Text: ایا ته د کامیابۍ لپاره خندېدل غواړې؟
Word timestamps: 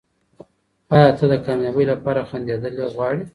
ایا 0.95 1.09
ته 1.17 1.25
د 1.31 1.33
کامیابۍ 1.45 1.85
لپاره 1.91 2.27
خندېدل 2.29 2.73
غواړې؟ 2.95 3.23